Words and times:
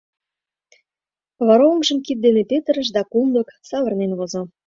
Вара 1.45 1.65
оҥжым 1.73 1.99
кид 2.05 2.19
дене 2.25 2.43
петырыш, 2.51 2.87
да 2.95 3.01
кумык 3.11 3.47
савырнен 3.69 4.11
возо. 4.19 4.41